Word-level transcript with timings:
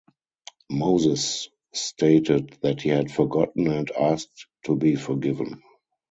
Moses 0.71 1.49
stated 1.73 2.57
that 2.63 2.81
he 2.81 2.89
had 2.89 3.11
forgotten 3.11 3.67
and 3.67 3.91
asked 3.91 4.47
to 4.65 4.75
be 4.75 4.95
forgiven. 4.95 5.61